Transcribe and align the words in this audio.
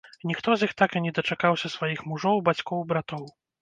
Ніхто 0.29 0.55
з 0.55 0.65
іх 0.69 0.73
так 0.81 0.95
і 0.97 1.03
не 1.07 1.13
дачакаўся 1.19 1.73
сваіх 1.77 2.05
мужоў, 2.09 2.45
бацькоў, 2.53 2.87
братоў. 2.93 3.33